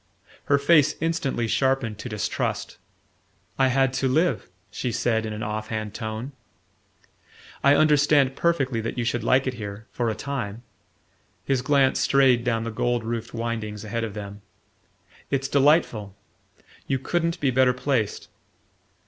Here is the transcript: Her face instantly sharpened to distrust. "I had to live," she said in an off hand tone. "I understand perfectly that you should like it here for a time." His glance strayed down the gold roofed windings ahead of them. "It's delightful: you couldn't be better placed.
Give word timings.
Her 0.45 0.57
face 0.57 0.95
instantly 0.99 1.47
sharpened 1.47 1.99
to 1.99 2.09
distrust. 2.09 2.79
"I 3.59 3.67
had 3.67 3.93
to 3.93 4.07
live," 4.07 4.49
she 4.71 4.91
said 4.91 5.27
in 5.27 5.31
an 5.31 5.43
off 5.43 5.67
hand 5.67 5.93
tone. 5.93 6.31
"I 7.63 7.75
understand 7.75 8.35
perfectly 8.35 8.81
that 8.81 8.97
you 8.97 9.03
should 9.03 9.23
like 9.23 9.45
it 9.45 9.53
here 9.53 9.85
for 9.91 10.09
a 10.09 10.15
time." 10.15 10.63
His 11.45 11.61
glance 11.61 11.99
strayed 11.99 12.43
down 12.43 12.63
the 12.63 12.71
gold 12.71 13.03
roofed 13.03 13.35
windings 13.35 13.83
ahead 13.85 14.03
of 14.03 14.15
them. 14.15 14.41
"It's 15.29 15.47
delightful: 15.47 16.15
you 16.87 16.97
couldn't 16.97 17.39
be 17.39 17.51
better 17.51 17.71
placed. 17.73 18.27